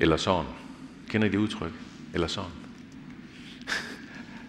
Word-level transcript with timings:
eller 0.00 0.16
sådan. 0.16 0.46
Kender 1.08 1.28
I 1.28 1.30
det 1.30 1.38
udtryk? 1.38 1.72
Eller 2.14 2.26
sådan. 2.26 2.50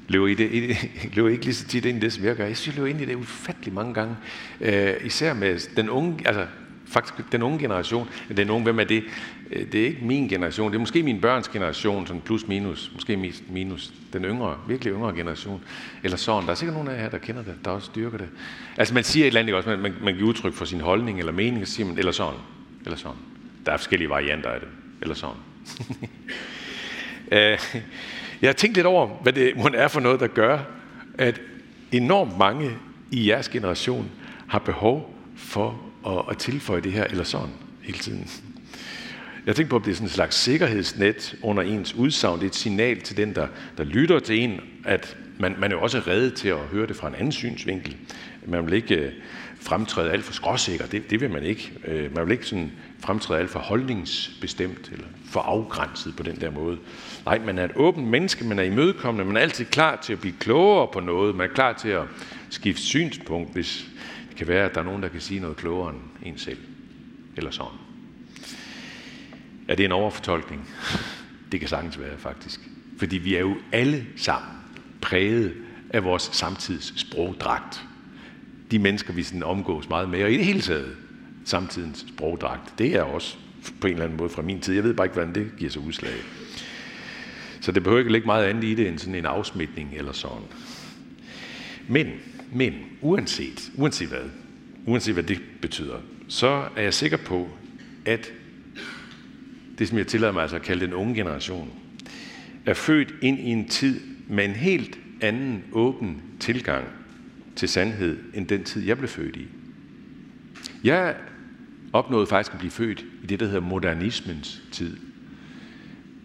løber 0.07 0.27
I, 0.27 0.33
det, 0.33 0.51
I, 0.51 0.75
løber 1.15 1.29
I 1.29 1.31
ikke 1.31 1.45
lige 1.45 1.55
så 1.55 1.67
tit 1.67 1.85
ind 1.85 1.97
i 1.97 2.01
det, 2.01 2.13
som 2.13 2.25
jeg 2.25 2.35
gør? 2.35 2.45
Jeg 2.45 2.57
synes, 2.57 2.75
jeg 2.75 2.83
løber 2.83 2.95
ind 2.95 3.01
i 3.01 3.05
det 3.05 3.15
ufattelig 3.15 3.73
mange 3.73 3.93
gange. 3.93 4.15
Øh, 4.61 4.93
især 5.03 5.33
med 5.33 5.75
den 5.75 5.89
unge, 5.89 6.27
altså 6.27 6.45
faktisk 6.85 7.31
den 7.31 7.41
unge 7.41 7.59
generation. 7.59 8.09
Den 8.37 8.49
unge, 8.49 8.63
hvem 8.63 8.79
er 8.79 8.83
det? 8.83 9.03
Øh, 9.51 9.71
det 9.71 9.81
er 9.81 9.85
ikke 9.85 10.05
min 10.05 10.27
generation. 10.27 10.71
Det 10.71 10.75
er 10.75 10.79
måske 10.79 11.03
min 11.03 11.21
børns 11.21 11.47
generation, 11.47 12.07
sådan 12.07 12.21
plus 12.21 12.47
minus. 12.47 12.91
Måske 12.93 13.33
minus 13.49 13.93
den 14.13 14.25
yngre, 14.25 14.57
virkelig 14.67 14.93
yngre 14.93 15.15
generation. 15.15 15.63
Eller 16.03 16.17
sådan. 16.17 16.43
Der 16.43 16.51
er 16.51 16.55
sikkert 16.55 16.75
nogen 16.75 16.89
af 16.89 17.03
jer, 17.03 17.09
der 17.09 17.17
kender 17.17 17.43
det, 17.43 17.55
der 17.65 17.71
også 17.71 17.85
styrker 17.85 18.17
det. 18.17 18.29
Altså 18.77 18.93
man 18.93 19.03
siger 19.03 19.23
et 19.23 19.27
eller 19.27 19.39
andet, 19.39 19.55
også, 19.55 19.77
man, 19.77 19.93
man 20.03 20.15
giver 20.15 20.29
udtryk 20.29 20.53
for 20.53 20.65
sin 20.65 20.81
holdning 20.81 21.19
eller 21.19 21.31
mening, 21.31 21.61
og 21.61 21.67
siger 21.67 21.87
man, 21.87 21.97
eller 21.97 22.11
sådan. 22.11 22.39
Eller 22.85 22.97
sådan. 22.97 23.17
Der 23.65 23.71
er 23.71 23.77
forskellige 23.77 24.09
varianter 24.09 24.49
af 24.49 24.59
det. 24.59 24.69
Eller 25.01 25.15
sådan. 25.15 25.37
Øh, 27.31 27.59
jeg 28.41 28.47
har 28.47 28.53
tænkt 28.53 28.75
lidt 28.75 28.87
over, 28.87 29.07
hvad 29.07 29.33
det 29.33 29.57
må 29.57 29.69
er 29.73 29.87
for 29.87 29.99
noget, 29.99 30.19
der 30.19 30.27
gør, 30.27 30.59
at 31.17 31.41
enormt 31.91 32.37
mange 32.37 32.71
i 33.11 33.29
jeres 33.29 33.49
generation 33.49 34.11
har 34.47 34.59
behov 34.59 35.15
for 35.35 35.81
at, 36.07 36.25
at 36.31 36.37
tilføje 36.37 36.81
det 36.81 36.91
her 36.91 37.03
eller 37.03 37.23
sådan 37.23 37.49
hele 37.81 37.97
tiden. 37.97 38.29
Jeg 39.45 39.55
tænker 39.55 39.69
på, 39.69 39.75
at 39.75 39.85
det 39.85 39.91
er 39.91 39.95
sådan 39.95 40.07
en 40.07 40.13
slags 40.13 40.35
sikkerhedsnet 40.35 41.35
under 41.41 41.63
ens 41.63 41.93
udsagn. 41.93 42.39
Det 42.39 42.45
er 42.45 42.49
et 42.49 42.55
signal 42.55 43.01
til 43.01 43.17
den, 43.17 43.35
der, 43.35 43.47
der 43.77 43.83
lytter 43.83 44.19
til 44.19 44.39
en, 44.39 44.59
at 44.85 45.17
man, 45.39 45.55
man 45.57 45.71
er 45.71 45.75
jo 45.75 45.81
også 45.81 45.99
reddet 45.99 46.33
til 46.33 46.49
at 46.49 46.57
høre 46.57 46.87
det 46.87 46.95
fra 46.95 47.07
en 47.07 47.15
anden 47.15 47.31
synsvinkel. 47.31 47.97
Man 48.45 48.65
vil 48.65 48.73
ikke 48.73 48.95
øh, 48.95 49.11
fremtræde 49.61 50.11
alt 50.11 50.23
for 50.23 50.33
skråsikker. 50.33 50.85
Det, 50.85 51.09
det 51.09 51.21
vil 51.21 51.29
man 51.29 51.43
ikke. 51.43 51.73
Øh, 51.87 52.15
man 52.15 52.25
vil 52.25 52.31
ikke 52.31 52.45
sådan 52.45 52.71
fremtræde 52.99 53.39
alt 53.39 53.49
for 53.49 53.59
holdningsbestemt 53.59 54.89
eller 54.91 55.05
for 55.25 55.39
afgrænset 55.39 56.15
på 56.15 56.23
den 56.23 56.41
der 56.41 56.51
måde. 56.51 56.77
Nej, 57.25 57.39
man 57.39 57.57
er 57.57 57.65
et 57.65 57.71
åbent 57.75 58.07
menneske, 58.07 58.45
man 58.45 58.59
er 58.59 58.63
imødekommende, 58.63 59.25
man 59.25 59.37
er 59.37 59.41
altid 59.41 59.65
klar 59.65 59.95
til 59.95 60.13
at 60.13 60.19
blive 60.19 60.35
klogere 60.39 60.87
på 60.93 60.99
noget, 60.99 61.35
man 61.35 61.49
er 61.49 61.53
klar 61.53 61.73
til 61.73 61.89
at 61.89 62.03
skifte 62.49 62.81
synspunkt, 62.81 63.53
hvis 63.53 63.85
det 64.29 64.37
kan 64.37 64.47
være, 64.47 64.65
at 64.65 64.75
der 64.75 64.81
er 64.81 64.85
nogen, 64.85 65.03
der 65.03 65.09
kan 65.09 65.21
sige 65.21 65.39
noget 65.39 65.57
klogere 65.57 65.89
end 65.89 65.99
en 66.25 66.37
selv. 66.37 66.59
Eller 67.37 67.51
sådan. 67.51 67.77
Ja, 69.67 69.75
det 69.75 69.79
er 69.79 69.87
en 69.87 69.91
overfortolkning. 69.91 70.69
Det 71.51 71.59
kan 71.59 71.69
sagtens 71.69 71.99
være, 71.99 72.17
faktisk. 72.17 72.59
Fordi 72.99 73.17
vi 73.17 73.35
er 73.35 73.39
jo 73.39 73.55
alle 73.71 74.05
sammen 74.15 74.49
præget 75.01 75.53
af 75.89 76.03
vores 76.03 76.23
samtids 76.23 76.93
sprogdragt. 76.99 77.83
De 78.71 78.79
mennesker, 78.79 79.13
vi 79.13 79.23
sådan 79.23 79.43
omgås 79.43 79.89
meget 79.89 80.09
med, 80.09 80.23
og 80.23 80.31
i 80.31 80.37
det 80.37 80.45
hele 80.45 80.61
taget 80.61 80.95
samtidens 81.45 82.05
sprogdragt, 82.07 82.73
det 82.77 82.95
er 82.95 83.01
også 83.01 83.37
på 83.81 83.87
en 83.87 83.93
eller 83.93 84.03
anden 84.05 84.17
måde 84.17 84.29
fra 84.29 84.41
min 84.41 84.59
tid. 84.59 84.75
Jeg 84.75 84.83
ved 84.83 84.93
bare 84.93 85.05
ikke, 85.05 85.13
hvordan 85.13 85.35
det 85.35 85.51
giver 85.57 85.71
sig 85.71 85.81
udslag. 85.81 86.13
Så 87.61 87.71
det 87.71 87.83
behøver 87.83 87.99
ikke 87.99 88.11
ligge 88.11 88.25
meget 88.25 88.45
andet 88.45 88.63
i 88.63 88.75
det 88.75 88.87
end 88.87 88.99
sådan 88.99 89.15
en 89.15 89.25
afsmitning 89.25 89.93
eller 89.95 90.11
sådan. 90.11 90.47
Men, 91.87 92.07
men 92.53 92.73
uanset, 93.01 93.71
uanset 93.75 94.07
hvad, 94.07 94.29
uanset 94.85 95.13
hvad 95.13 95.23
det 95.23 95.41
betyder, 95.61 95.97
så 96.27 96.63
er 96.75 96.81
jeg 96.81 96.93
sikker 96.93 97.17
på, 97.17 97.49
at 98.05 98.31
det, 99.79 99.87
som 99.87 99.97
jeg 99.97 100.07
tillader 100.07 100.33
mig 100.33 100.41
altså 100.41 100.55
at 100.55 100.61
kalde 100.61 100.85
den 100.85 100.93
unge 100.93 101.15
generation, 101.15 101.69
er 102.65 102.73
født 102.73 103.13
ind 103.21 103.39
i 103.39 103.49
en 103.49 103.67
tid 103.67 103.99
med 104.27 104.45
en 104.45 104.51
helt 104.51 104.99
anden 105.21 105.63
åben 105.71 106.21
tilgang 106.39 106.87
til 107.55 107.69
sandhed, 107.69 108.17
end 108.33 108.47
den 108.47 108.63
tid, 108.63 108.85
jeg 108.85 108.97
blev 108.97 109.09
født 109.09 109.35
i. 109.35 109.47
Jeg 110.83 111.15
opnåede 111.93 112.27
faktisk 112.27 112.53
at 112.53 112.59
blive 112.59 112.71
født 112.71 113.05
i 113.23 113.25
det, 113.25 113.39
der 113.39 113.45
hedder 113.45 113.61
modernismens 113.61 114.61
tid. 114.71 114.97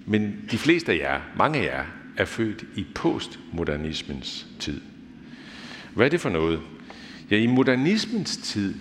Men 0.07 0.37
de 0.51 0.59
fleste 0.59 0.93
af 0.93 0.99
jer, 0.99 1.21
mange 1.37 1.59
af 1.59 1.65
jer, 1.65 1.85
er 2.17 2.25
født 2.25 2.65
i 2.77 2.87
postmodernismens 2.95 4.47
tid. 4.59 4.81
Hvad 5.95 6.07
er 6.07 6.11
det 6.11 6.21
for 6.21 6.31
noget? 6.31 6.61
Ja, 7.31 7.37
i 7.37 7.47
modernismens 7.47 8.37
tid, 8.37 8.75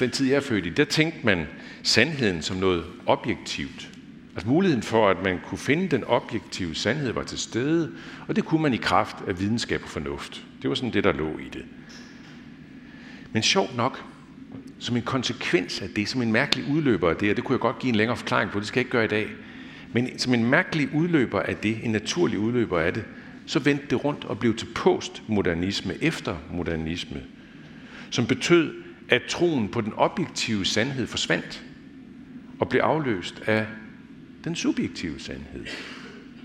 den 0.00 0.10
tid 0.10 0.26
jeg 0.26 0.36
er 0.36 0.40
født 0.40 0.66
i, 0.66 0.70
der 0.70 0.84
tænkte 0.84 1.26
man 1.26 1.46
sandheden 1.82 2.42
som 2.42 2.56
noget 2.56 2.84
objektivt. 3.06 3.90
Altså 4.34 4.48
muligheden 4.48 4.82
for, 4.82 5.08
at 5.08 5.22
man 5.24 5.40
kunne 5.44 5.58
finde 5.58 5.88
den 5.88 6.04
objektive 6.04 6.74
sandhed 6.74 7.12
var 7.12 7.22
til 7.22 7.38
stede, 7.38 7.92
og 8.28 8.36
det 8.36 8.44
kunne 8.44 8.62
man 8.62 8.74
i 8.74 8.76
kraft 8.76 9.16
af 9.26 9.40
videnskab 9.40 9.82
og 9.82 9.88
fornuft. 9.88 10.44
Det 10.62 10.70
var 10.70 10.74
sådan 10.74 10.92
det, 10.92 11.04
der 11.04 11.12
lå 11.12 11.38
i 11.38 11.48
det. 11.52 11.64
Men 13.32 13.42
sjovt 13.42 13.76
nok, 13.76 14.04
som 14.78 14.96
en 14.96 15.02
konsekvens 15.02 15.82
af 15.82 15.88
det, 15.96 16.08
som 16.08 16.22
en 16.22 16.32
mærkelig 16.32 16.64
udløber 16.70 17.10
af 17.10 17.16
det, 17.16 17.30
og 17.30 17.36
det 17.36 17.44
kunne 17.44 17.54
jeg 17.54 17.60
godt 17.60 17.78
give 17.78 17.88
en 17.88 17.96
længere 17.96 18.16
forklaring 18.16 18.50
på, 18.50 18.58
det 18.58 18.66
skal 18.66 18.80
jeg 18.80 18.84
ikke 18.84 18.90
gøre 18.90 19.04
i 19.04 19.08
dag, 19.08 19.28
men 19.92 20.18
som 20.18 20.34
en 20.34 20.44
mærkelig 20.44 20.88
udløber 20.94 21.40
af 21.40 21.56
det, 21.56 21.78
en 21.82 21.90
naturlig 21.90 22.38
udløber 22.38 22.78
af 22.78 22.94
det, 22.94 23.04
så 23.46 23.58
vendte 23.58 23.86
det 23.90 24.04
rundt 24.04 24.24
og 24.24 24.38
blev 24.38 24.56
til 24.56 24.66
postmodernisme, 24.74 25.94
efter 26.00 26.36
modernisme, 26.52 27.22
som 28.10 28.26
betød, 28.26 28.74
at 29.08 29.22
troen 29.28 29.68
på 29.68 29.80
den 29.80 29.92
objektive 29.96 30.64
sandhed 30.64 31.06
forsvandt 31.06 31.64
og 32.58 32.68
blev 32.68 32.80
afløst 32.80 33.42
af 33.46 33.66
den 34.44 34.56
subjektive 34.56 35.20
sandhed. 35.20 35.64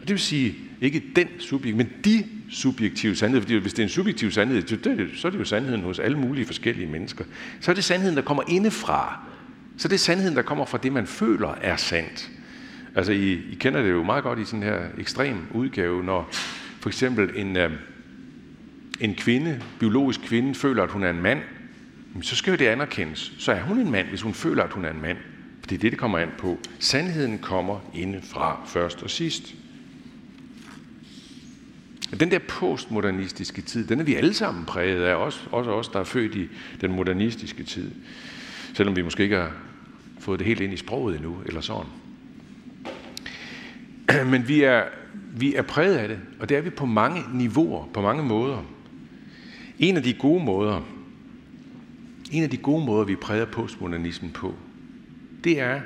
Det 0.02 0.10
vil 0.10 0.20
sige, 0.20 0.56
ikke 0.82 1.04
den 1.16 1.28
subjektive, 1.40 1.78
men 1.78 1.90
de 2.06 2.24
subjektive 2.53 3.16
sandhed. 3.16 3.41
Fordi 3.41 3.56
hvis 3.56 3.74
det 3.74 3.80
er 3.80 3.84
en 3.84 3.90
subjektiv 3.90 4.31
sandhed, 4.31 4.64
så 5.16 5.28
er 5.28 5.31
det 5.31 5.40
jo 5.40 5.46
sandheden 5.46 5.81
hos 5.81 6.00
alle 6.00 6.18
mulige 6.18 6.46
forskellige 6.46 6.88
mennesker. 6.88 7.25
Så 7.59 7.72
er 7.72 7.75
det 7.75 7.84
sandheden, 7.84 8.16
der 8.16 8.24
kommer 8.24 8.44
indefra. 8.47 9.19
Så 9.78 9.88
er 9.88 9.90
det 9.90 10.00
sandheden, 10.00 10.36
der 10.36 10.41
kommer 10.41 10.66
fra 10.66 10.78
det, 10.78 10.94
man 10.94 11.08
føler 11.08 11.58
er 11.62 11.75
sandt. 11.75 12.31
Altså, 12.96 13.12
I, 13.12 13.31
I 13.34 13.58
kender 13.59 13.81
det 13.81 13.92
jo 13.92 14.03
meget 14.03 14.24
godt 14.24 14.40
i 14.40 14.46
sådan 14.46 14.63
her 14.63 14.80
ekstrem 14.97 15.38
udgave, 15.53 16.03
når 16.03 16.30
for 16.80 16.90
eksempel 16.90 17.31
en, 17.36 17.58
øh, 17.58 17.72
en 19.00 19.16
kvinde, 19.16 19.62
biologisk 19.80 20.22
kvinde, 20.22 20.56
føler, 20.56 20.84
at 20.84 20.92
hun 20.92 21.03
er 21.03 21.09
en 21.09 21.22
mand, 21.22 21.40
så 22.22 22.36
skal 22.36 22.52
jo 22.52 22.58
det 22.58 22.68
anerkendes. 22.68 23.34
Så 23.40 23.52
er 23.52 23.62
hun 23.62 23.80
en 23.80 23.92
mand, 23.92 24.08
hvis 24.08 24.22
hun 24.22 24.34
føler, 24.34 24.63
at 24.63 24.72
hun 24.72 24.86
er 24.86 24.92
en 24.92 25.02
mand. 25.02 25.18
For 25.59 25.68
det 25.68 25.75
er 25.75 25.80
det, 25.80 25.92
det 25.92 26.00
kommer 26.00 26.18
an 26.18 26.30
på. 26.38 26.59
Sandheden 26.80 27.40
kommer 27.40 27.80
indefra 27.94 28.62
først 28.66 29.03
og 29.03 29.09
sidst. 29.09 29.56
Den 32.19 32.31
der 32.31 32.40
postmodernistiske 32.40 33.62
tid, 33.62 33.88
den 33.88 34.00
er 34.00 34.03
vi 34.03 34.16
alle 34.16 34.34
sammen 34.34 34.66
præget 34.66 35.03
af, 35.03 35.16
også, 35.16 35.40
også 35.51 35.72
os, 35.72 35.88
der 35.88 36.00
er 36.00 36.03
født 36.03 36.35
i 36.35 36.50
den 36.81 36.91
modernistiske 36.91 37.63
tid. 37.63 37.91
Selvom 38.74 38.96
vi 38.96 39.01
måske 39.01 39.24
ikke 39.24 39.35
har 39.35 39.51
fået 40.19 40.40
det 40.40 40.47
helt 40.47 40.62
ind 40.62 40.74
i 40.74 40.78
sproget 40.78 41.16
endnu, 41.16 41.38
eller 41.46 41.62
sådan. 41.62 41.91
Men 44.31 44.47
vi 44.47 44.63
er, 44.63 44.84
vi 45.38 45.56
er 45.56 45.62
præget 45.62 45.96
af 45.96 46.07
det, 46.07 46.19
og 46.40 46.50
det 46.50 46.57
er 46.57 46.62
vi 46.62 46.69
på 46.69 46.85
mange 46.85 47.22
niveauer, 47.34 47.90
på 47.94 48.01
mange 48.01 48.24
måder. 48.24 48.66
En 49.80 49.97
af 49.97 50.03
de 50.03 50.13
gode 50.13 50.44
måder, 50.44 50.81
en 52.31 52.44
af 52.44 52.50
de 52.50 52.57
gode 52.57 52.85
måder, 52.85 53.03
vi 53.03 53.16
præger 53.16 53.45
postmodernismen 53.45 54.31
på, 54.31 54.56
det 55.44 55.59
er, 55.59 55.81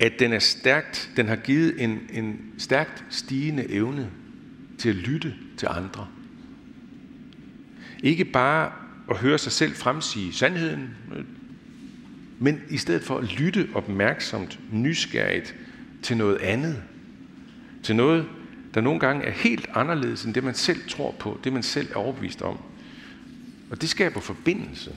at 0.00 0.12
den 0.18 0.32
er 0.32 0.38
stærkt, 0.38 1.10
den 1.16 1.26
har 1.26 1.36
givet 1.36 1.82
en, 1.82 2.00
en 2.12 2.40
stærkt 2.58 3.04
stigende 3.10 3.70
evne 3.70 4.10
til 4.78 4.88
at 4.88 4.94
lytte 4.94 5.34
til 5.56 5.68
andre. 5.70 6.06
Ikke 8.02 8.24
bare 8.24 8.72
at 9.10 9.16
høre 9.16 9.38
sig 9.38 9.52
selv 9.52 9.74
fremsige 9.74 10.32
sandheden, 10.32 10.90
men 12.38 12.60
i 12.70 12.76
stedet 12.76 13.02
for 13.02 13.18
at 13.18 13.38
lytte 13.38 13.68
opmærksomt, 13.74 14.60
nysgerrigt 14.72 15.54
til 16.02 16.16
noget 16.16 16.36
andet. 16.36 16.82
Til 17.82 17.96
noget, 17.96 18.26
der 18.74 18.80
nogle 18.80 19.00
gange 19.00 19.24
er 19.24 19.30
helt 19.30 19.68
anderledes 19.74 20.24
end 20.24 20.34
det, 20.34 20.44
man 20.44 20.54
selv 20.54 20.88
tror 20.88 21.14
på, 21.18 21.40
det 21.44 21.52
man 21.52 21.62
selv 21.62 21.88
er 21.90 21.96
overbevist 21.96 22.42
om. 22.42 22.58
Og 23.70 23.80
det 23.80 23.88
skaber 23.88 24.20
forbindelse. 24.20 24.96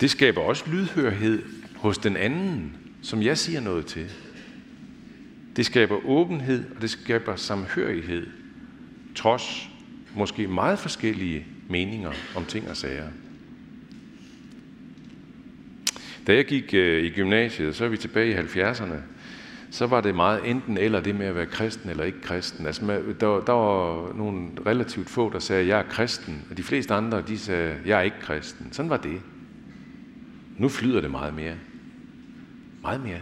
Det 0.00 0.10
skaber 0.10 0.40
også 0.40 0.70
lydhørhed 0.70 1.42
hos 1.76 1.98
den 1.98 2.16
anden, 2.16 2.76
som 3.02 3.22
jeg 3.22 3.38
siger 3.38 3.60
noget 3.60 3.86
til. 3.86 4.10
Det 5.56 5.66
skaber 5.66 6.06
åbenhed, 6.06 6.64
og 6.76 6.82
det 6.82 6.90
skaber 6.90 7.36
samhørighed, 7.36 8.26
trods 9.14 9.68
måske 10.16 10.46
meget 10.46 10.78
forskellige 10.78 11.46
meninger 11.68 12.12
om 12.36 12.44
ting 12.44 12.70
og 12.70 12.76
sager. 12.76 13.08
Da 16.26 16.34
jeg 16.34 16.44
gik 16.44 16.74
øh, 16.74 17.04
i 17.04 17.10
gymnasiet, 17.10 17.76
så 17.76 17.84
er 17.84 17.88
vi 17.88 17.96
tilbage 17.96 18.30
i 18.30 18.34
70'erne, 18.34 18.96
så 19.70 19.86
var 19.86 20.00
det 20.00 20.14
meget 20.14 20.50
enten 20.50 20.78
eller 20.78 21.00
det 21.00 21.14
med 21.14 21.26
at 21.26 21.34
være 21.34 21.46
kristen 21.46 21.90
eller 21.90 22.04
ikke 22.04 22.20
kristen. 22.20 22.66
Altså, 22.66 23.02
der, 23.20 23.40
der 23.40 23.52
var 23.52 24.12
nogle 24.16 24.48
relativt 24.66 25.10
få, 25.10 25.32
der 25.32 25.38
sagde, 25.38 25.66
jeg 25.66 25.78
er 25.78 25.88
kristen, 25.90 26.42
og 26.50 26.56
de 26.56 26.62
fleste 26.62 26.94
andre, 26.94 27.22
de 27.22 27.38
sagde, 27.38 27.76
jeg 27.86 27.98
er 27.98 28.02
ikke 28.02 28.20
kristen. 28.20 28.72
Sådan 28.72 28.90
var 28.90 28.96
det. 28.96 29.20
Nu 30.58 30.68
flyder 30.68 31.00
det 31.00 31.10
meget 31.10 31.34
mere. 31.34 31.54
Meget 32.82 33.00
mere. 33.00 33.20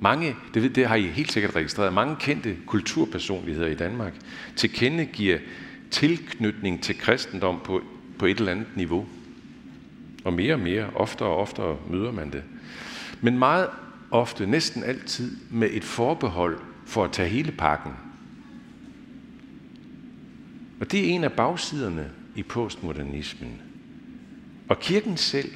Mange, 0.00 0.36
det, 0.54 0.74
det 0.74 0.86
har 0.86 0.94
I 0.94 1.02
helt 1.02 1.32
sikkert 1.32 1.56
registreret, 1.56 1.92
mange 1.92 2.16
kendte 2.16 2.56
kulturpersonligheder 2.66 3.66
i 3.66 3.74
Danmark 3.74 4.14
tilkendegiver 4.56 5.38
tilknytning 5.90 6.82
til 6.82 6.98
kristendom 6.98 7.60
på, 7.64 7.82
på 8.18 8.26
et 8.26 8.38
eller 8.38 8.52
andet 8.52 8.76
niveau. 8.76 9.06
Og 10.24 10.32
mere 10.32 10.54
og 10.54 10.60
mere, 10.60 10.90
oftere 10.94 11.28
og 11.28 11.36
oftere 11.36 11.76
møder 11.90 12.12
man 12.12 12.30
det. 12.30 12.42
Men 13.20 13.38
meget 13.38 13.68
ofte, 14.10 14.46
næsten 14.46 14.84
altid, 14.84 15.36
med 15.50 15.68
et 15.72 15.84
forbehold 15.84 16.60
for 16.86 17.04
at 17.04 17.12
tage 17.12 17.28
hele 17.28 17.52
pakken. 17.52 17.92
Og 20.80 20.92
det 20.92 21.00
er 21.00 21.14
en 21.14 21.24
af 21.24 21.32
bagsiderne 21.32 22.10
i 22.34 22.42
postmodernismen. 22.42 23.62
Og 24.68 24.80
kirken 24.80 25.16
selv 25.16 25.52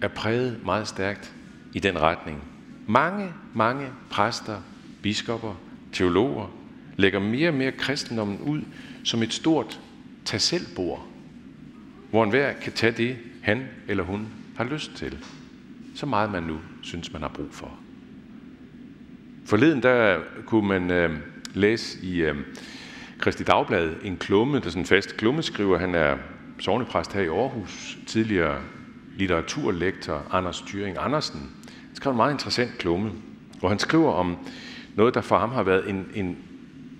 er 0.00 0.08
præget 0.08 0.60
meget 0.64 0.88
stærkt 0.88 1.34
i 1.74 1.78
den 1.78 2.00
retning. 2.00 2.42
Mange, 2.90 3.32
mange 3.54 3.88
præster, 4.10 4.60
biskopper, 5.02 5.54
teologer 5.92 6.46
lægger 6.96 7.20
mere 7.20 7.48
og 7.48 7.54
mere 7.54 7.72
kristendommen 7.72 8.38
ud 8.40 8.62
som 9.04 9.22
et 9.22 9.32
stort 9.32 9.80
tag 10.24 10.40
selv 10.40 10.66
bord, 10.76 11.06
hvor 12.10 12.24
enhver 12.24 12.52
kan 12.52 12.72
tage 12.72 12.92
det, 12.92 13.16
han 13.42 13.66
eller 13.88 14.04
hun 14.04 14.28
har 14.56 14.64
lyst 14.64 14.92
til. 14.96 15.24
Så 15.94 16.06
meget 16.06 16.32
man 16.32 16.42
nu 16.42 16.58
synes, 16.82 17.12
man 17.12 17.22
har 17.22 17.28
brug 17.28 17.48
for. 17.50 17.78
Forleden 19.46 19.82
der 19.82 20.20
kunne 20.46 20.68
man 20.68 20.90
øh, 20.90 21.18
læse 21.54 21.98
i 22.02 22.22
øh, 22.22 22.36
Kristi 23.18 23.42
Dagblad 23.44 23.94
en 24.04 24.16
klumme, 24.16 24.58
der 24.58 24.66
er 24.66 24.70
sådan 24.70 24.82
en 24.82 24.86
fast 24.86 25.16
klummeskriver. 25.16 25.78
Han 25.78 25.94
er 25.94 26.16
sovnepræst 26.58 27.12
her 27.12 27.22
i 27.22 27.26
Aarhus, 27.26 27.98
tidligere 28.06 28.60
litteraturlektor 29.16 30.26
Anders 30.30 30.60
Thyring 30.60 30.96
Andersen. 31.00 31.57
Skrev 31.98 32.10
en 32.10 32.16
meget 32.16 32.32
interessant 32.32 32.78
klumme, 32.78 33.10
hvor 33.58 33.68
han 33.68 33.78
skriver 33.78 34.12
om 34.12 34.36
noget, 34.94 35.14
der 35.14 35.20
for 35.20 35.38
ham 35.38 35.50
har 35.50 35.62
været 35.62 35.90
en, 35.90 36.06
en 36.14 36.36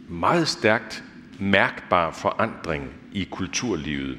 meget 0.09 0.49
stærkt 0.49 1.05
mærkbar 1.39 2.11
forandring 2.11 2.91
i 3.13 3.29
kulturlivet. 3.31 4.19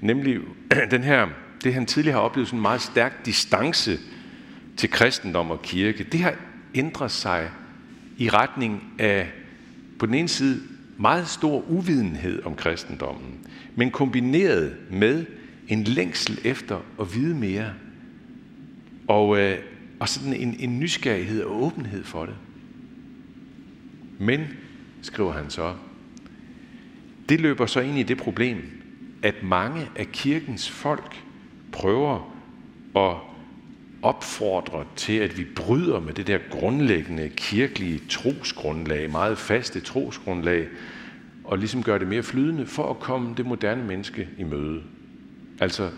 Nemlig 0.00 0.40
den 0.90 1.02
her, 1.02 1.28
det 1.64 1.74
han 1.74 1.86
tidligere 1.86 2.14
har 2.14 2.20
oplevet, 2.20 2.48
sådan 2.48 2.58
en 2.58 2.62
meget 2.62 2.80
stærk 2.80 3.26
distance 3.26 3.98
til 4.76 4.90
kristendom 4.90 5.50
og 5.50 5.62
kirke. 5.62 6.04
Det 6.04 6.20
har 6.20 6.34
ændret 6.74 7.10
sig 7.10 7.50
i 8.18 8.28
retning 8.28 8.82
af 8.98 9.32
på 9.98 10.06
den 10.06 10.14
ene 10.14 10.28
side 10.28 10.62
meget 10.98 11.28
stor 11.28 11.70
uvidenhed 11.70 12.42
om 12.44 12.54
kristendommen, 12.54 13.46
men 13.74 13.90
kombineret 13.90 14.76
med 14.90 15.26
en 15.68 15.84
længsel 15.84 16.38
efter 16.44 16.78
at 17.00 17.14
vide 17.14 17.34
mere, 17.34 17.72
og, 19.08 19.38
øh, 19.38 19.58
og 20.00 20.08
sådan 20.08 20.34
en, 20.34 20.56
en 20.58 20.80
nysgerrighed 20.80 21.42
og 21.42 21.62
åbenhed 21.62 22.04
for 22.04 22.26
det. 22.26 22.34
Men, 24.18 24.40
skriver 25.02 25.32
han 25.32 25.50
så, 25.50 25.74
det 27.28 27.40
løber 27.40 27.66
så 27.66 27.80
ind 27.80 27.98
i 27.98 28.02
det 28.02 28.18
problem, 28.18 28.58
at 29.22 29.34
mange 29.42 29.88
af 29.96 30.06
kirkens 30.12 30.70
folk 30.70 31.22
prøver 31.72 32.36
at 32.96 33.16
opfordre 34.02 34.84
til, 34.96 35.12
at 35.12 35.38
vi 35.38 35.44
bryder 35.56 36.00
med 36.00 36.14
det 36.14 36.26
der 36.26 36.38
grundlæggende 36.50 37.28
kirkelige 37.28 38.00
trosgrundlag, 38.08 39.10
meget 39.10 39.38
faste 39.38 39.80
trosgrundlag, 39.80 40.68
og 41.44 41.58
ligesom 41.58 41.82
gør 41.82 41.98
det 41.98 42.08
mere 42.08 42.22
flydende 42.22 42.66
for 42.66 42.90
at 42.90 43.00
komme 43.00 43.34
det 43.36 43.46
moderne 43.46 43.84
menneske 43.84 44.28
i 44.38 44.44
møde. 44.44 44.82
Altså 45.60 45.90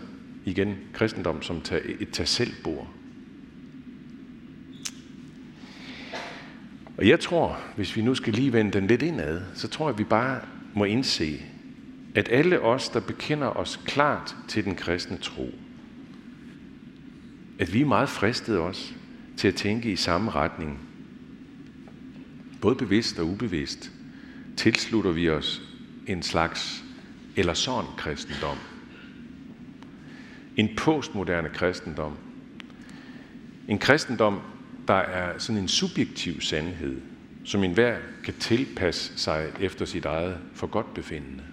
igen 0.45 0.75
kristendom 0.93 1.41
som 1.41 1.61
et 1.99 2.09
tag 2.11 2.27
selv 2.27 2.51
bord. 2.63 2.87
Og 7.03 7.09
jeg 7.09 7.19
tror, 7.19 7.59
hvis 7.75 7.95
vi 7.95 8.01
nu 8.01 8.15
skal 8.15 8.33
lige 8.33 8.53
vende 8.53 8.71
den 8.71 8.87
lidt 8.87 9.01
indad, 9.01 9.41
så 9.53 9.67
tror 9.67 9.85
jeg, 9.85 9.93
at 9.93 9.99
vi 9.99 10.03
bare 10.03 10.41
må 10.73 10.83
indse, 10.83 11.41
at 12.15 12.29
alle 12.31 12.59
os, 12.59 12.89
der 12.89 12.99
bekender 12.99 13.47
os 13.47 13.79
klart 13.85 14.35
til 14.47 14.65
den 14.65 14.75
kristne 14.75 15.17
tro, 15.17 15.49
at 17.59 17.73
vi 17.73 17.81
er 17.81 17.85
meget 17.85 18.09
fristede 18.09 18.59
os 18.59 18.93
til 19.37 19.47
at 19.47 19.55
tænke 19.55 19.91
i 19.91 19.95
samme 19.95 20.31
retning. 20.31 20.79
Både 22.61 22.75
bevidst 22.75 23.19
og 23.19 23.27
ubevidst 23.27 23.91
tilslutter 24.57 25.11
vi 25.11 25.29
os 25.29 25.61
en 26.07 26.23
slags 26.23 26.83
eller 27.35 27.53
sådan 27.53 27.91
kristendom. 27.97 28.57
En 30.57 30.69
postmoderne 30.77 31.49
kristendom. 31.49 32.17
En 33.67 33.79
kristendom, 33.79 34.39
der 34.87 34.93
er 34.93 35.37
sådan 35.37 35.61
en 35.61 35.67
subjektiv 35.67 36.41
sandhed, 36.41 37.01
som 37.45 37.63
enhver 37.63 37.97
kan 38.23 38.33
tilpasse 38.33 39.17
sig 39.17 39.51
efter 39.59 39.85
sit 39.85 40.05
eget 40.05 40.37
for 40.53 40.67
godt 40.67 40.93
befindende. 40.93 41.43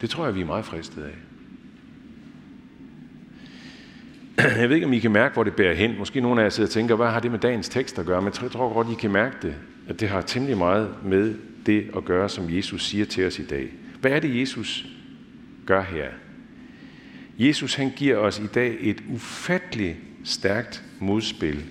Det 0.00 0.10
tror 0.10 0.24
jeg, 0.24 0.34
vi 0.34 0.40
er 0.40 0.46
meget 0.46 0.64
fristet 0.64 1.02
af. 1.02 1.14
Jeg 4.60 4.68
ved 4.68 4.76
ikke, 4.76 4.86
om 4.86 4.92
I 4.92 4.98
kan 4.98 5.10
mærke, 5.10 5.34
hvor 5.34 5.44
det 5.44 5.54
bærer 5.54 5.74
hen. 5.74 5.98
Måske 5.98 6.20
nogle 6.20 6.40
af 6.40 6.44
jer 6.44 6.50
sidder 6.50 6.68
og 6.68 6.72
tænker, 6.72 6.96
hvad 6.96 7.06
har 7.06 7.20
det 7.20 7.30
med 7.30 7.38
dagens 7.38 7.68
tekst 7.68 7.98
at 7.98 8.06
gøre? 8.06 8.22
Men 8.22 8.32
jeg 8.42 8.50
tror 8.50 8.74
godt, 8.74 8.86
I 8.92 8.94
kan 8.94 9.10
mærke 9.10 9.36
det, 9.42 9.54
at 9.88 10.00
det 10.00 10.08
har 10.08 10.20
temmelig 10.22 10.58
meget 10.58 10.94
med 11.04 11.34
det 11.66 11.90
at 11.96 12.04
gøre, 12.04 12.28
som 12.28 12.56
Jesus 12.56 12.86
siger 12.86 13.04
til 13.04 13.26
os 13.26 13.38
i 13.38 13.46
dag. 13.46 13.68
Hvad 14.00 14.10
er 14.10 14.20
det, 14.20 14.40
Jesus 14.40 14.86
gør 15.66 15.82
her? 15.82 16.08
Jesus 17.38 17.74
han 17.74 17.92
giver 17.96 18.16
os 18.16 18.38
i 18.38 18.46
dag 18.46 18.76
et 18.80 19.02
ufatteligt 19.08 19.96
stærkt 20.24 20.84
modspil 21.00 21.64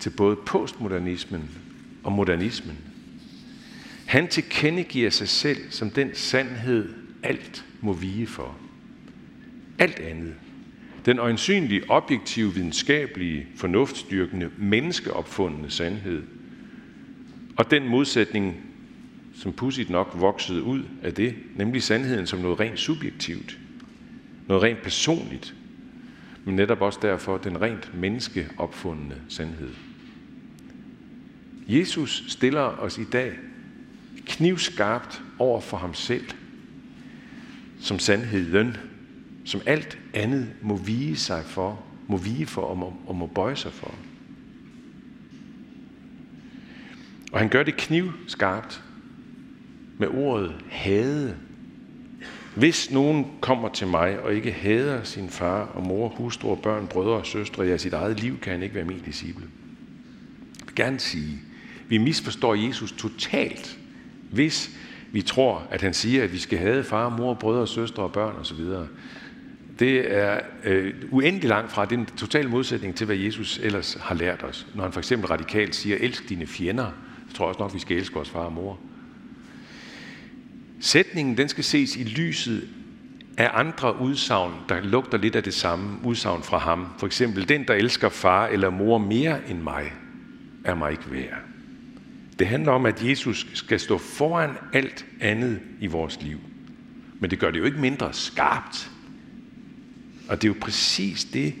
til 0.00 0.10
både 0.10 0.36
postmodernismen 0.46 1.50
og 2.04 2.12
modernismen. 2.12 2.76
Han 4.06 4.28
tilkendegiver 4.28 5.10
sig 5.10 5.28
selv 5.28 5.58
som 5.70 5.90
den 5.90 6.10
sandhed, 6.14 6.88
alt 7.22 7.64
må 7.80 7.92
vige 7.92 8.26
for. 8.26 8.58
Alt 9.78 9.98
andet. 9.98 10.34
Den 11.06 11.18
øjensynlige, 11.18 11.90
objektive, 11.90 12.54
videnskabelige, 12.54 13.46
fornuftstyrkende, 13.56 14.50
menneskeopfundne 14.58 15.70
sandhed. 15.70 16.22
Og 17.56 17.70
den 17.70 17.88
modsætning, 17.88 18.56
som 19.34 19.52
pudsigt 19.52 19.90
nok 19.90 20.14
voksede 20.14 20.62
ud 20.62 20.82
af 21.02 21.14
det, 21.14 21.34
nemlig 21.56 21.82
sandheden 21.82 22.26
som 22.26 22.38
noget 22.38 22.60
rent 22.60 22.78
subjektivt, 22.78 23.58
noget 24.48 24.62
rent 24.62 24.82
personligt, 24.82 25.54
men 26.48 26.56
netop 26.56 26.80
også 26.80 26.98
derfor 27.02 27.38
den 27.38 27.60
rent 27.60 27.94
menneskeopfundne 27.94 29.14
sandhed. 29.28 29.70
Jesus 31.66 32.24
stiller 32.28 32.60
os 32.60 32.98
i 32.98 33.04
dag 33.04 33.32
knivskarpt 34.26 35.22
over 35.38 35.60
for 35.60 35.76
ham 35.76 35.94
selv, 35.94 36.24
som 37.80 37.98
sandheden, 37.98 38.76
som 39.44 39.60
alt 39.66 39.98
andet 40.14 40.50
må 40.62 40.76
vige 40.76 41.16
sig 41.16 41.44
for, 41.44 41.84
må 42.06 42.16
vige 42.16 42.46
for 42.46 42.62
og 42.62 42.78
må, 42.78 42.94
og 43.06 43.16
må 43.16 43.26
bøje 43.26 43.56
sig 43.56 43.72
for. 43.72 43.94
Og 47.32 47.38
han 47.38 47.48
gør 47.48 47.62
det 47.62 47.76
knivskarpt 47.76 48.82
med 49.98 50.08
ordet 50.08 50.64
hade. 50.70 51.36
Hvis 52.58 52.90
nogen 52.90 53.26
kommer 53.40 53.68
til 53.68 53.86
mig 53.86 54.20
og 54.20 54.34
ikke 54.34 54.52
hader 54.52 55.02
sin 55.02 55.28
far 55.28 55.62
og 55.74 55.86
mor, 55.86 56.08
hustru 56.08 56.50
og 56.50 56.58
børn, 56.62 56.86
brødre 56.86 57.12
og 57.12 57.26
søstre, 57.26 57.62
ja, 57.62 57.76
sit 57.76 57.92
eget 57.92 58.20
liv, 58.20 58.38
kan 58.40 58.52
han 58.52 58.62
ikke 58.62 58.74
være 58.74 58.84
min 58.84 59.02
disciple. 59.06 59.44
Jeg 60.58 60.66
vil 60.66 60.74
gerne 60.74 60.98
sige, 60.98 61.38
vi 61.88 61.98
misforstår 61.98 62.54
Jesus 62.54 62.92
totalt, 62.92 63.78
hvis 64.32 64.70
vi 65.12 65.22
tror, 65.22 65.66
at 65.70 65.82
han 65.82 65.94
siger, 65.94 66.24
at 66.24 66.32
vi 66.32 66.38
skal 66.38 66.58
have 66.58 66.84
far, 66.84 67.08
mor, 67.08 67.34
brødre, 67.34 67.66
søstre 67.66 68.02
og 68.02 68.12
børn 68.12 68.36
osv. 68.40 68.60
Det 69.78 70.16
er 70.16 70.40
øh, 70.64 70.94
uendelig 71.10 71.48
langt 71.48 71.72
fra 71.72 71.84
den 71.84 72.06
totale 72.06 72.48
modsætning 72.48 72.94
til, 72.94 73.06
hvad 73.06 73.16
Jesus 73.16 73.60
ellers 73.62 73.98
har 74.00 74.14
lært 74.14 74.42
os. 74.42 74.66
Når 74.74 74.82
han 74.82 74.92
for 74.92 75.00
eksempel 75.00 75.28
radikalt 75.28 75.74
siger, 75.74 75.96
elsk 76.00 76.28
dine 76.28 76.46
fjender, 76.46 76.90
så 77.28 77.36
tror 77.36 77.44
jeg 77.44 77.48
også 77.48 77.60
nok, 77.60 77.74
vi 77.74 77.78
skal 77.78 77.96
elske 77.96 78.14
vores 78.14 78.30
far 78.30 78.40
og 78.40 78.52
mor. 78.52 78.78
Sætningen 80.80 81.36
den 81.36 81.48
skal 81.48 81.64
ses 81.64 81.96
i 81.96 82.02
lyset 82.02 82.68
af 83.36 83.50
andre 83.54 84.00
udsagn, 84.00 84.52
der 84.68 84.80
lugter 84.80 85.18
lidt 85.18 85.36
af 85.36 85.42
det 85.42 85.54
samme 85.54 85.98
udsagn 86.04 86.42
fra 86.42 86.58
ham. 86.58 86.86
For 86.98 87.06
eksempel, 87.06 87.48
den, 87.48 87.68
der 87.68 87.74
elsker 87.74 88.08
far 88.08 88.46
eller 88.46 88.70
mor 88.70 88.98
mere 88.98 89.50
end 89.50 89.58
mig, 89.62 89.92
er 90.64 90.74
mig 90.74 90.90
ikke 90.90 91.12
værd. 91.12 91.38
Det 92.38 92.46
handler 92.46 92.72
om, 92.72 92.86
at 92.86 93.08
Jesus 93.08 93.46
skal 93.54 93.80
stå 93.80 93.98
foran 93.98 94.50
alt 94.72 95.06
andet 95.20 95.60
i 95.80 95.86
vores 95.86 96.22
liv. 96.22 96.38
Men 97.20 97.30
det 97.30 97.38
gør 97.38 97.50
det 97.50 97.58
jo 97.58 97.64
ikke 97.64 97.80
mindre 97.80 98.12
skarpt. 98.12 98.90
Og 100.28 100.42
det 100.42 100.48
er 100.48 100.52
jo 100.52 100.60
præcis 100.60 101.24
det 101.24 101.54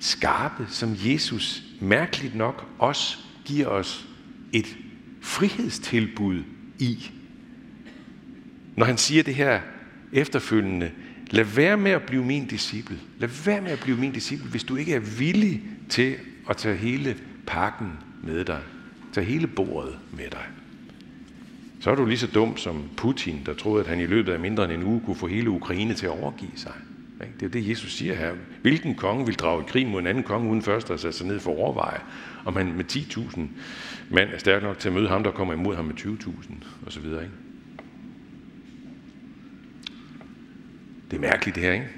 skarpe, 0.00 0.66
som 0.68 0.96
Jesus 1.04 1.62
mærkeligt 1.80 2.34
nok 2.34 2.66
også 2.78 3.18
giver 3.44 3.66
os 3.66 4.08
et 4.52 4.76
frihedstilbud 5.20 6.42
i. 6.78 7.10
Når 8.78 8.84
han 8.84 8.98
siger 8.98 9.22
det 9.22 9.34
her 9.34 9.60
efterfølgende, 10.12 10.90
lad 11.30 11.44
være 11.44 11.76
med 11.76 11.90
at 11.90 12.02
blive 12.02 12.24
min 12.24 12.46
disciple. 12.46 12.98
Lad 13.18 13.28
være 13.44 13.60
med 13.60 13.70
at 13.70 13.80
blive 13.80 13.96
min 13.96 14.12
disciple, 14.12 14.50
hvis 14.50 14.64
du 14.64 14.76
ikke 14.76 14.94
er 14.94 15.00
villig 15.18 15.62
til 15.88 16.14
at 16.50 16.56
tage 16.56 16.76
hele 16.76 17.16
pakken 17.46 17.88
med 18.22 18.44
dig. 18.44 18.60
Tag 19.12 19.24
hele 19.24 19.46
bordet 19.46 19.98
med 20.12 20.30
dig. 20.30 20.44
Så 21.80 21.90
er 21.90 21.94
du 21.94 22.04
lige 22.04 22.18
så 22.18 22.26
dum 22.26 22.56
som 22.56 22.82
Putin, 22.96 23.42
der 23.46 23.54
troede, 23.54 23.84
at 23.84 23.90
han 23.90 24.00
i 24.00 24.06
løbet 24.06 24.32
af 24.32 24.40
mindre 24.40 24.64
end 24.64 24.72
en 24.72 24.82
uge 24.82 25.00
kunne 25.00 25.16
få 25.16 25.26
hele 25.26 25.50
Ukraine 25.50 25.94
til 25.94 26.06
at 26.06 26.12
overgive 26.22 26.52
sig. 26.56 26.72
Det 27.40 27.46
er 27.46 27.50
det, 27.50 27.68
Jesus 27.68 27.92
siger 27.92 28.14
her. 28.14 28.32
Hvilken 28.62 28.94
konge 28.94 29.26
vil 29.26 29.34
drage 29.34 29.64
krig 29.64 29.86
mod 29.86 30.00
en 30.00 30.06
anden 30.06 30.24
konge, 30.24 30.50
uden 30.50 30.62
først 30.62 30.90
at 30.90 31.00
sætte 31.00 31.18
sig 31.18 31.26
ned 31.26 31.40
for 31.40 31.50
at 31.50 31.58
overveje, 31.58 32.00
om 32.44 32.56
han 32.56 32.72
med 32.72 32.84
10.000 32.92 33.40
mand 34.10 34.30
er 34.30 34.38
stærk 34.38 34.62
nok 34.62 34.78
til 34.78 34.88
at 34.88 34.94
møde 34.94 35.08
ham, 35.08 35.24
der 35.24 35.30
kommer 35.30 35.54
imod 35.54 35.76
ham 35.76 35.84
med 35.84 35.94
20.000 35.94 36.86
osv. 36.86 37.04
Ikke? 37.04 37.47
Det 41.10 41.16
er 41.16 41.20
mærkeligt 41.20 41.54
det 41.54 41.62
her, 41.62 41.72
ikke? 41.72 41.88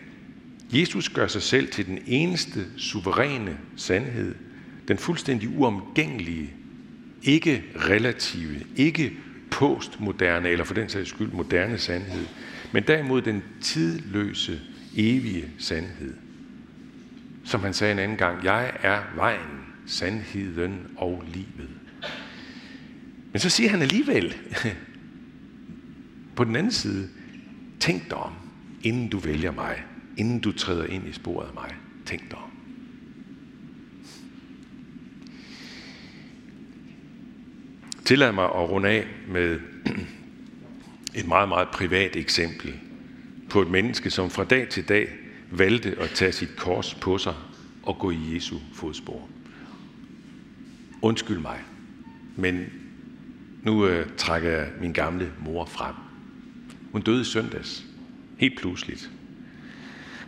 Jesus 0.73 1.09
gør 1.09 1.26
sig 1.26 1.43
selv 1.43 1.73
til 1.73 1.87
den 1.87 1.99
eneste 2.07 2.67
suveræne 2.76 3.59
sandhed, 3.76 4.35
den 4.88 4.99
fuldstændig 4.99 5.59
uomgængelige, 5.59 6.50
ikke 7.23 7.64
relative, 7.76 8.62
ikke 8.76 9.12
postmoderne, 9.50 10.49
eller 10.49 10.64
for 10.64 10.75
den 10.75 10.88
sags 10.88 11.09
skyld 11.09 11.33
moderne 11.33 11.79
sandhed, 11.79 12.26
men 12.73 12.83
derimod 12.83 13.23
den 13.23 13.43
tidløse, 13.61 14.61
evige 14.97 15.45
sandhed. 15.59 16.14
Som 17.45 17.61
han 17.61 17.75
sagde 17.75 17.93
en 17.93 17.99
anden 17.99 18.17
gang, 18.17 18.45
jeg 18.45 18.73
er 18.83 19.02
vejen, 19.14 19.61
sandheden 19.87 20.87
og 20.97 21.25
livet. 21.33 21.71
Men 23.33 23.40
så 23.40 23.50
siger 23.50 23.71
han 23.71 23.83
alligevel, 23.83 24.37
på 26.37 26.45
den 26.45 26.57
anden 26.57 26.73
side, 26.73 27.09
tænk 27.81 28.11
dig 28.11 28.19
om, 28.19 28.33
inden 28.82 29.08
du 29.08 29.18
vælger 29.18 29.50
mig, 29.50 29.82
inden 30.16 30.40
du 30.40 30.52
træder 30.52 30.87
ind 30.87 31.08
i 31.08 31.12
sporet 31.12 31.46
af 31.46 31.54
mig. 31.54 31.75
Tænk 32.06 32.30
dig 32.30 32.38
om. 32.38 32.50
Tillad 38.04 38.32
mig 38.32 38.44
at 38.44 38.70
runde 38.70 38.88
af 38.88 39.06
med 39.28 39.60
et 41.14 41.28
meget, 41.28 41.49
meget 41.49 41.68
privat 41.68 42.16
eksempel 42.16 42.75
på 43.50 43.62
et 43.62 43.70
menneske, 43.70 44.10
som 44.10 44.30
fra 44.30 44.44
dag 44.44 44.68
til 44.68 44.88
dag 44.88 45.08
valgte 45.50 45.99
at 45.99 46.10
tage 46.10 46.32
sit 46.32 46.56
kors 46.56 46.94
på 46.94 47.18
sig 47.18 47.34
og 47.82 47.99
gå 47.99 48.10
i 48.10 48.34
Jesu 48.34 48.58
fodspor. 48.75 49.28
Undskyld 51.02 51.38
mig, 51.38 51.58
men 52.37 52.64
nu 53.62 53.87
øh, 53.87 54.06
trækker 54.16 54.50
jeg 54.50 54.68
min 54.80 54.92
gamle 54.92 55.32
mor 55.44 55.64
frem. 55.64 55.94
Hun 56.92 57.02
døde 57.02 57.20
i 57.20 57.25
søndags, 57.25 57.87
helt 58.40 58.59
pludseligt. 58.59 59.11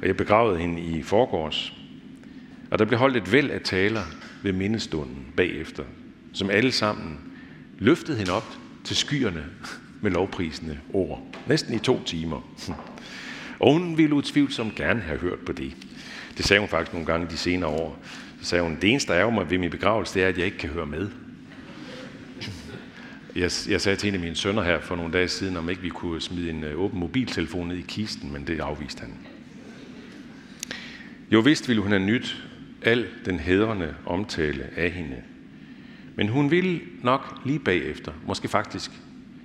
Og 0.00 0.06
jeg 0.06 0.16
begravede 0.16 0.58
hende 0.58 0.82
i 0.82 1.02
forgårs. 1.02 1.72
Og 2.70 2.78
der 2.78 2.84
blev 2.84 2.98
holdt 2.98 3.16
et 3.16 3.32
væld 3.32 3.50
af 3.50 3.60
taler 3.60 4.02
ved 4.42 4.52
mindestunden 4.52 5.26
bagefter, 5.36 5.84
som 6.32 6.50
alle 6.50 6.72
sammen 6.72 7.18
løftede 7.78 8.18
hende 8.18 8.32
op 8.32 8.56
til 8.84 8.96
skyerne 8.96 9.44
med 10.00 10.10
lovprisende 10.10 10.78
ord. 10.92 11.22
Næsten 11.46 11.74
i 11.74 11.78
to 11.78 12.02
timer. 12.04 12.54
Og 13.58 13.72
hun 13.72 13.98
ville 13.98 14.14
utvivlsomt 14.14 14.74
gerne 14.74 15.00
have 15.00 15.18
hørt 15.18 15.38
på 15.38 15.52
det. 15.52 15.76
Det 16.36 16.44
sagde 16.44 16.60
hun 16.60 16.68
faktisk 16.68 16.92
nogle 16.92 17.06
gange 17.06 17.26
de 17.30 17.36
senere 17.36 17.70
år. 17.70 17.98
Så 18.40 18.48
sagde 18.48 18.62
hun, 18.62 18.78
det 18.80 18.90
eneste, 18.90 19.12
der 19.12 19.18
er 19.18 19.30
mig 19.30 19.50
ved 19.50 19.58
min 19.58 19.70
begravelse, 19.70 20.14
det 20.14 20.22
er, 20.22 20.28
at 20.28 20.38
jeg 20.38 20.46
ikke 20.46 20.58
kan 20.58 20.70
høre 20.70 20.86
med. 20.86 21.10
Jeg, 23.36 23.50
jeg 23.68 23.80
sagde 23.80 23.96
til 23.96 24.08
en 24.08 24.14
af 24.14 24.20
mine 24.20 24.36
sønner 24.36 24.62
her 24.62 24.80
for 24.80 24.96
nogle 24.96 25.12
dage 25.12 25.28
siden, 25.28 25.56
om 25.56 25.70
ikke 25.70 25.82
vi 25.82 25.88
kunne 25.88 26.20
smide 26.20 26.50
en 26.50 26.64
øh, 26.64 26.80
åben 26.80 27.00
mobiltelefon 27.00 27.68
ned 27.68 27.76
i 27.76 27.84
kisten, 27.88 28.32
men 28.32 28.46
det 28.46 28.60
afviste 28.60 29.00
han. 29.00 29.14
Jo 31.30 31.40
vist 31.40 31.68
ville 31.68 31.82
hun 31.82 31.90
have 31.90 32.04
nyt 32.04 32.42
al 32.82 33.06
den 33.24 33.38
hedrende 33.40 33.94
omtale 34.06 34.70
af 34.76 34.90
hende. 34.90 35.16
Men 36.16 36.28
hun 36.28 36.50
ville 36.50 36.80
nok 37.02 37.40
lige 37.44 37.58
bagefter, 37.58 38.12
måske 38.26 38.48
faktisk 38.48 38.90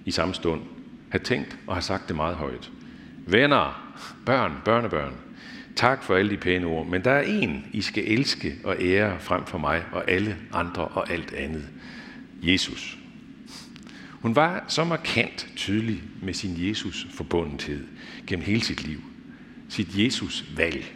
i 0.06 0.12
samme 0.12 0.34
stund, 0.34 0.62
have 1.10 1.24
tænkt 1.24 1.58
og 1.68 1.76
have 1.76 1.82
sagt 1.82 2.08
det 2.08 2.16
meget 2.16 2.36
højt. 2.36 2.72
Venner, 3.26 3.94
børn, 4.26 4.54
børnebørn, 4.66 5.14
tak 5.76 6.04
for 6.04 6.16
alle 6.16 6.32
de 6.32 6.38
pæne 6.38 6.66
ord, 6.66 6.88
men 6.88 7.04
der 7.04 7.12
er 7.12 7.22
en, 7.22 7.66
I 7.74 7.82
skal 7.82 8.04
elske 8.08 8.56
og 8.64 8.76
ære 8.80 9.20
frem 9.20 9.46
for 9.46 9.58
mig 9.58 9.84
og 9.92 10.12
alle 10.12 10.38
andre 10.54 10.86
og 10.86 11.12
alt 11.12 11.34
andet. 11.34 11.70
Jesus. 12.42 12.98
Hun 14.22 14.36
var 14.36 14.66
så 14.68 14.84
markant 14.84 15.48
tydelig 15.56 16.02
med 16.22 16.34
sin 16.34 16.70
Jesus-forbundethed 16.70 17.88
gennem 18.28 18.46
hele 18.46 18.62
sit 18.62 18.88
liv. 18.88 19.02
Sit 19.70 19.88
Jesus-valg. 19.98 20.96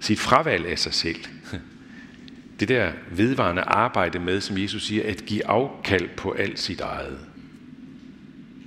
Sit 0.00 0.18
fravalg 0.18 0.66
af 0.66 0.78
sig 0.78 0.94
selv. 0.94 1.20
Det 2.60 2.68
der 2.68 2.92
vedvarende 3.10 3.62
arbejde 3.62 4.18
med, 4.18 4.40
som 4.40 4.58
Jesus 4.58 4.86
siger, 4.86 5.08
at 5.10 5.24
give 5.26 5.46
afkald 5.46 6.08
på 6.16 6.30
alt 6.30 6.58
sit 6.58 6.80
eget. 6.80 7.18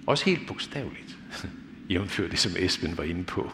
Også 0.06 0.26
helt 0.26 0.48
bogstaveligt. 0.48 1.18
Jævnfør 1.90 2.28
det, 2.28 2.40
som 2.40 2.52
Esben 2.60 2.98
var 2.98 3.04
inde 3.04 3.24
på. 3.24 3.52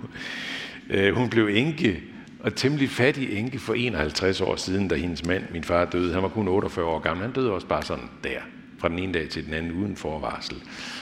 Øh, 0.90 1.16
hun 1.16 1.30
blev 1.30 1.48
enke, 1.48 2.04
og 2.40 2.56
temmelig 2.56 2.90
fattig 2.90 3.32
enke 3.32 3.60
for 3.60 3.74
51 3.74 4.42
år 4.42 4.56
siden, 4.56 4.88
da 4.88 4.96
hendes 4.96 5.26
mand, 5.26 5.44
min 5.52 5.64
far, 5.64 5.86
døde. 5.86 6.14
Han 6.14 6.24
var 6.24 6.30
kun 6.30 6.48
48 6.48 6.86
år 6.86 7.00
gammel. 7.00 7.26
Han 7.26 7.34
døde 7.34 7.52
også 7.52 7.68
bare 7.68 7.84
sådan 7.84 8.10
der 8.24 8.40
fra 8.82 8.90
den 8.90 9.00
ene 9.00 9.14
dag 9.14 9.30
til 9.30 9.46
den 9.46 9.54
anden 9.54 9.72
uden 9.72 9.96
forvarsel. 9.96 10.56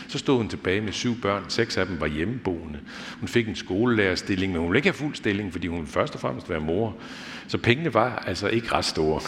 Så 0.08 0.18
stod 0.18 0.38
hun 0.38 0.50
tilbage 0.50 0.82
med 0.82 0.92
syv 0.92 1.22
børn, 1.22 1.44
seks 1.48 1.78
af 1.78 1.86
dem 1.86 2.02
var 2.02 2.08
hjemmeboende. 2.08 2.80
Hun 3.20 3.28
fik 3.28 3.48
en 3.48 3.56
skolelærerstilling, 3.56 4.52
men 4.52 4.62
hun 4.62 4.70
ville 4.70 4.78
ikke 4.78 4.88
have 4.88 4.94
fuld 4.94 5.16
stilling, 5.16 5.52
fordi 5.52 5.68
hun 5.68 5.88
først 5.88 6.16
og 6.16 6.22
fremmest 6.22 6.50
være 6.50 6.60
mor. 6.60 6.96
Så 7.48 7.58
pengene 7.58 7.94
var 7.94 8.24
altså 8.28 8.48
ikke 8.48 8.72
ret 8.72 8.86
store. 8.86 9.22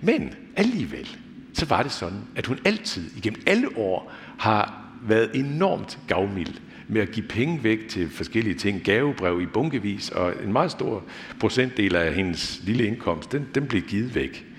Men 0.00 0.34
alligevel, 0.56 1.16
så 1.52 1.66
var 1.66 1.82
det 1.82 1.92
sådan, 1.92 2.20
at 2.36 2.46
hun 2.46 2.58
altid, 2.64 3.10
igennem 3.16 3.42
alle 3.46 3.78
år, 3.78 4.12
har 4.38 4.82
været 5.02 5.30
enormt 5.34 5.98
gavmild 6.08 6.54
med 6.88 7.00
at 7.00 7.10
give 7.10 7.26
penge 7.26 7.64
væk 7.64 7.88
til 7.88 8.10
forskellige 8.10 8.54
ting, 8.54 8.82
gavebrev 8.84 9.40
i 9.40 9.46
bunkevis, 9.46 10.10
og 10.10 10.34
en 10.44 10.52
meget 10.52 10.70
stor 10.70 11.04
procentdel 11.40 11.96
af 11.96 12.14
hendes 12.14 12.60
lille 12.64 12.86
indkomst, 12.86 13.32
den, 13.32 13.46
den 13.54 13.66
blev 13.66 13.82
givet 13.82 14.14
væk. 14.14 14.51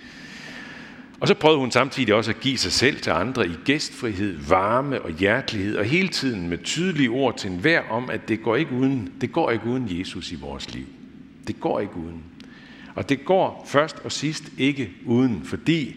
Og 1.24 1.27
så 1.27 1.36
prøvede 1.36 1.60
hun 1.60 1.72
samtidig 1.72 2.13
også 2.13 2.32
at 2.32 2.39
give 2.39 2.58
sig 2.58 2.72
selv 2.72 3.01
til 3.01 3.10
andre 3.10 3.48
i 3.48 3.51
gæstfrihed, 3.65 4.38
varme 4.48 5.01
og 5.01 5.12
hjertelighed, 5.12 5.77
og 5.77 5.86
hele 5.86 6.08
tiden 6.08 6.50
med 6.50 6.58
tydelige 6.63 7.10
ord 7.10 7.38
til 7.38 7.51
enhver 7.51 7.82
om, 7.89 8.10
at 8.10 8.27
det 8.27 8.44
går 8.44 8.56
ikke 8.56 8.72
uden, 8.72 9.12
det 9.22 9.32
går 9.32 9.51
ikke 9.51 9.65
uden 9.65 10.00
Jesus 10.00 10.32
i 10.32 10.36
vores 10.36 10.74
liv. 10.74 10.86
Det 11.48 11.60
går 11.60 11.80
ikke 11.80 11.98
uden. 11.98 12.24
Og 12.96 13.10
det 13.10 13.25
går 13.25 13.65
først 13.68 14.00
og 14.03 14.12
sidst 14.12 14.44
ikke 14.58 14.92
uden, 15.06 15.42
fordi 15.44 15.96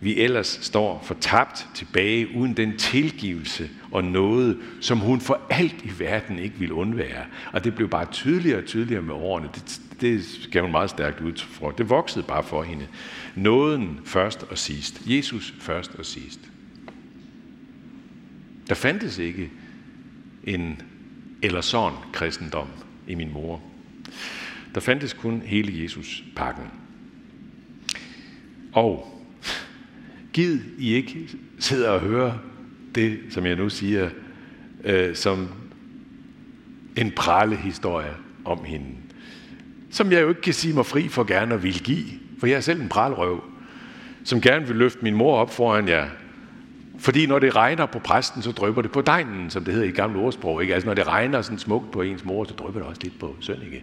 vi 0.00 0.16
ellers 0.16 0.58
står 0.62 1.02
fortabt 1.04 1.66
tilbage 1.74 2.28
uden 2.36 2.56
den 2.56 2.76
tilgivelse 2.76 3.68
og 3.90 4.04
noget, 4.04 4.58
som 4.80 4.98
hun 4.98 5.20
for 5.20 5.40
alt 5.50 5.84
i 5.84 5.90
verden 5.98 6.38
ikke 6.38 6.58
ville 6.58 6.74
undvære. 6.74 7.24
Og 7.52 7.64
det 7.64 7.74
blev 7.74 7.88
bare 7.88 8.06
tydeligere 8.12 8.58
og 8.58 8.66
tydeligere 8.66 9.02
med 9.02 9.14
årene. 9.14 9.48
Det, 9.54 9.80
det 10.00 10.48
gav 10.52 10.62
hun 10.62 10.70
meget 10.70 10.90
stærkt 10.90 11.20
ud 11.20 11.36
for. 11.36 11.70
Det 11.70 11.90
voksede 11.90 12.24
bare 12.24 12.42
for 12.42 12.62
hende. 12.62 12.86
Nåden 13.34 14.00
først 14.04 14.42
og 14.42 14.58
sidst. 14.58 15.02
Jesus 15.06 15.54
først 15.60 15.94
og 15.94 16.06
sidst. 16.06 16.40
Der 18.68 18.74
fandtes 18.74 19.18
ikke 19.18 19.50
en 20.44 20.82
eller 21.42 21.60
sådan 21.60 21.98
kristendom 22.12 22.68
i 23.08 23.14
min 23.14 23.32
mor. 23.32 23.62
Der 24.74 24.80
fandtes 24.80 25.12
kun 25.12 25.42
hele 25.44 25.82
Jesus-pakken. 25.82 26.64
Og 28.72 29.22
giv 30.32 30.56
I 30.78 30.92
ikke 30.92 31.28
sidder 31.58 31.90
og 31.90 32.00
hører 32.00 32.38
det, 32.94 33.18
som 33.30 33.46
jeg 33.46 33.56
nu 33.56 33.68
siger, 33.68 34.10
øh, 34.84 35.16
som 35.16 35.48
en 36.96 37.10
pralehistorie 37.10 38.14
om 38.44 38.64
hende. 38.64 38.86
Som 39.90 40.12
jeg 40.12 40.22
jo 40.22 40.28
ikke 40.28 40.40
kan 40.40 40.54
sige 40.54 40.74
mig 40.74 40.86
fri 40.86 41.08
for 41.08 41.24
gerne 41.24 41.54
at 41.54 41.62
ville 41.62 41.78
give. 41.78 42.06
For 42.38 42.46
jeg 42.46 42.56
er 42.56 42.60
selv 42.60 42.80
en 42.80 42.88
pralrøv, 42.88 43.44
som 44.24 44.40
gerne 44.40 44.66
vil 44.66 44.76
løfte 44.76 44.98
min 45.02 45.14
mor 45.14 45.36
op 45.36 45.54
foran 45.54 45.88
jer. 45.88 46.06
Fordi 46.98 47.26
når 47.26 47.38
det 47.38 47.56
regner 47.56 47.86
på 47.86 47.98
præsten, 47.98 48.42
så 48.42 48.52
drøber 48.52 48.82
det 48.82 48.92
på 48.92 49.00
degnen, 49.00 49.50
som 49.50 49.64
det 49.64 49.74
hedder 49.74 49.88
i 49.88 49.92
gamle 49.92 50.18
ordsprog. 50.18 50.62
Ikke? 50.62 50.74
Altså 50.74 50.86
når 50.86 50.94
det 50.94 51.06
regner 51.06 51.42
sådan 51.42 51.58
smukt 51.58 51.90
på 51.90 52.02
ens 52.02 52.24
mor, 52.24 52.44
så 52.44 52.54
drøber 52.54 52.78
det 52.78 52.88
også 52.88 53.00
lidt 53.02 53.18
på 53.18 53.36
Sønneke. 53.40 53.82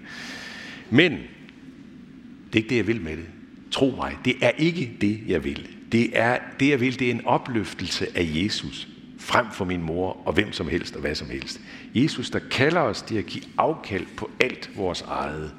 Men 0.89 1.11
det 1.11 2.53
er 2.53 2.57
ikke 2.57 2.69
det, 2.69 2.77
jeg 2.77 2.87
vil 2.87 3.01
med 3.01 3.17
det. 3.17 3.25
Tro 3.71 3.93
mig, 3.97 4.17
det 4.25 4.35
er 4.41 4.51
ikke 4.57 4.91
det, 5.01 5.19
jeg 5.27 5.43
vil. 5.43 5.67
Det, 5.91 6.19
er, 6.19 6.37
det 6.59 6.69
jeg 6.69 6.79
vil, 6.79 6.99
det 6.99 7.07
er 7.07 7.11
en 7.11 7.25
opløftelse 7.25 8.07
af 8.15 8.29
Jesus 8.33 8.87
frem 9.19 9.45
for 9.51 9.65
min 9.65 9.81
mor 9.81 10.17
og 10.25 10.33
hvem 10.33 10.51
som 10.51 10.67
helst 10.67 10.95
og 10.95 11.01
hvad 11.01 11.15
som 11.15 11.29
helst. 11.29 11.61
Jesus, 11.95 12.29
der 12.29 12.39
kalder 12.51 12.79
os 12.79 13.01
til 13.01 13.17
at 13.17 13.25
give 13.25 13.43
afkald 13.57 14.05
på 14.17 14.29
alt 14.39 14.69
vores 14.75 15.01
eget. 15.01 15.51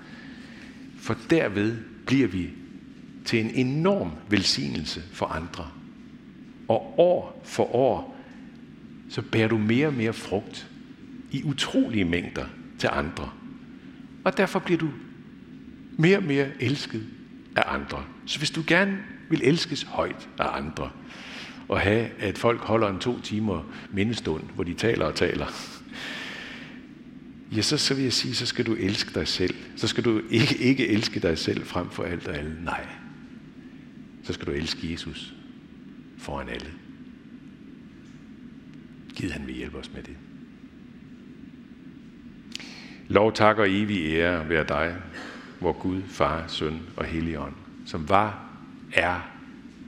For 1.06 1.16
derved 1.30 1.76
bliver 2.06 2.28
vi 2.28 2.50
til 3.24 3.40
en 3.40 3.50
enorm 3.50 4.10
velsignelse 4.28 5.02
for 5.12 5.26
andre. 5.26 5.68
Og 6.68 6.98
år 6.98 7.42
for 7.44 7.74
år, 7.74 8.16
så 9.08 9.22
bærer 9.22 9.48
du 9.48 9.58
mere 9.58 9.86
og 9.86 9.94
mere 9.94 10.12
frugt 10.12 10.70
i 11.30 11.42
utrolige 11.44 12.04
mængder 12.04 12.44
til 12.78 12.88
andre. 12.92 13.30
Og 14.24 14.36
derfor 14.36 14.58
bliver 14.58 14.78
du 14.78 14.88
mere 15.98 16.16
og 16.16 16.22
mere 16.22 16.48
elsket 16.60 17.06
af 17.56 17.62
andre. 17.66 18.04
Så 18.26 18.38
hvis 18.38 18.50
du 18.50 18.62
gerne 18.66 18.98
vil 19.30 19.40
elskes 19.44 19.82
højt 19.82 20.28
af 20.38 20.56
andre, 20.56 20.90
og 21.68 21.80
have, 21.80 22.08
at 22.18 22.38
folk 22.38 22.60
holder 22.60 22.88
en 22.88 22.98
to 22.98 23.20
timer 23.20 23.72
mindestund, 23.92 24.42
hvor 24.54 24.64
de 24.64 24.74
taler 24.74 25.04
og 25.04 25.14
taler, 25.14 25.46
ja, 27.52 27.62
så, 27.62 27.76
så 27.76 27.94
vil 27.94 28.02
jeg 28.02 28.12
sige, 28.12 28.34
så 28.34 28.46
skal 28.46 28.66
du 28.66 28.74
elske 28.74 29.14
dig 29.14 29.28
selv. 29.28 29.54
Så 29.76 29.88
skal 29.88 30.04
du 30.04 30.22
ikke, 30.30 30.56
ikke 30.56 30.88
elske 30.88 31.20
dig 31.20 31.38
selv 31.38 31.64
frem 31.64 31.90
for 31.90 32.02
alt 32.02 32.28
og 32.28 32.36
alle. 32.36 32.64
Nej. 32.64 32.86
Så 34.22 34.32
skal 34.32 34.46
du 34.46 34.52
elske 34.52 34.92
Jesus 34.92 35.34
foran 36.18 36.48
alle. 36.48 36.70
Gid 39.14 39.30
han 39.30 39.46
vil 39.46 39.54
hjælpe 39.54 39.78
os 39.78 39.92
med 39.94 40.02
det. 40.02 40.16
Lov, 43.08 43.32
tak 43.32 43.58
og 43.58 43.70
evig 43.70 44.06
ære 44.06 44.48
være 44.48 44.64
dig, 44.68 44.96
hvor 45.60 45.72
Gud, 45.72 46.02
Far, 46.08 46.44
Søn 46.48 46.80
og 46.96 47.04
Helligånd, 47.04 47.54
som 47.86 48.08
var, 48.08 48.50
er 48.92 49.30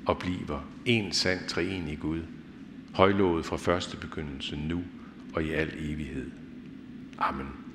og 0.06 0.18
bliver 0.18 0.68
en 0.84 1.12
sand 1.12 1.40
treenig 1.48 1.98
Gud, 1.98 2.20
højlovet 2.94 3.46
fra 3.46 3.56
første 3.56 3.96
begyndelse 3.96 4.56
nu 4.56 4.82
og 5.34 5.44
i 5.44 5.50
al 5.50 5.72
evighed. 5.78 6.30
Amen. 7.20 7.67